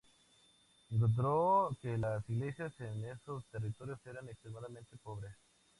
Encontró 0.89 1.77
que 1.79 1.95
las 1.95 2.27
iglesias 2.27 2.73
en 2.79 3.05
esos 3.05 3.45
territorios 3.51 4.03
eran 4.07 4.27
extremadamente 4.29 4.97
pobres. 4.97 5.35